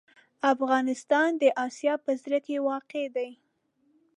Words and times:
افغانستان 0.53 1.29
د 1.41 1.43
اسیا 1.65 1.93
په 2.05 2.11
زړه 2.21 2.39
کې 2.45 2.63
واقع 2.67 3.05
دی. 3.15 3.29